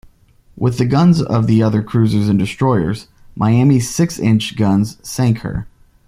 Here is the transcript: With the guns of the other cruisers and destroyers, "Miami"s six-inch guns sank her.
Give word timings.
With 0.57 0.79
the 0.79 0.87
guns 0.87 1.21
of 1.21 1.45
the 1.45 1.61
other 1.61 1.83
cruisers 1.83 2.27
and 2.27 2.39
destroyers, 2.39 3.07
"Miami"s 3.35 3.87
six-inch 3.89 4.55
guns 4.57 4.97
sank 5.07 5.41
her. 5.41 5.67